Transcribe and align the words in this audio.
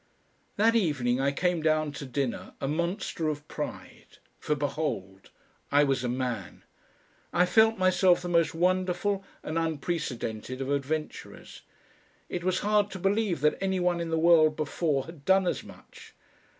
That 0.55 0.73
evening 0.75 1.21
I 1.21 1.31
came 1.31 1.61
down 1.61 1.91
to 1.91 2.07
dinner 2.07 2.53
a 2.59 2.67
monster 2.67 3.29
of 3.29 3.47
pride, 3.47 4.17
for 4.39 4.55
behold! 4.55 5.29
I 5.71 5.83
was 5.83 6.03
a 6.03 6.09
man. 6.09 6.63
I 7.31 7.45
felt 7.45 7.77
myself 7.77 8.23
the 8.23 8.27
most 8.27 8.55
wonderful 8.55 9.23
and 9.43 9.59
unprecedented 9.59 10.59
of 10.59 10.71
adventurers. 10.71 11.61
It 12.29 12.43
was 12.43 12.61
hard 12.61 12.89
to 12.93 12.97
believe 12.97 13.41
that 13.41 13.59
any 13.61 13.79
one 13.79 13.99
in 13.99 14.09
the 14.09 14.17
world 14.17 14.55
before 14.55 15.05
had 15.05 15.23
done 15.23 15.45
as 15.45 15.63
much. 15.63 16.15